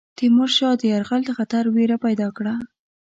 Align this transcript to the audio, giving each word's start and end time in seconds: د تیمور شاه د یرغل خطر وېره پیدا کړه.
د 0.09 0.11
تیمور 0.17 0.49
شاه 0.57 0.75
د 0.79 0.81
یرغل 0.91 1.23
خطر 1.37 1.63
وېره 1.75 1.97
پیدا 2.05 2.27
کړه. 2.37 2.53